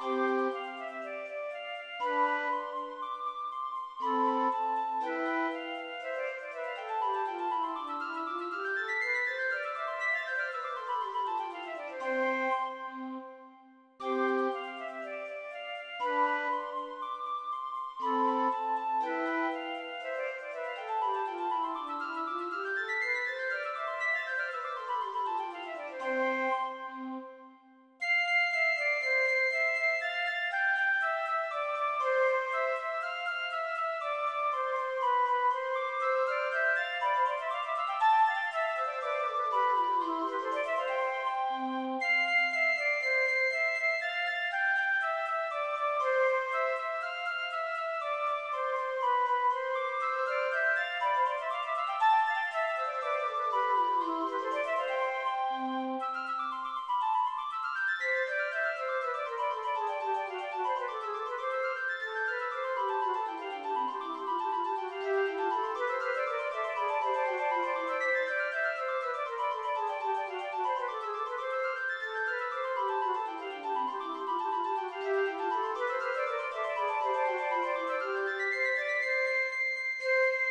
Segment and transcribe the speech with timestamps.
[0.00, 0.47] Música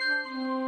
[0.08, 0.67] Música